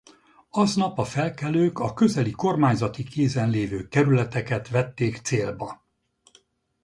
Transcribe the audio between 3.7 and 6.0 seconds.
kerületeket vették célba.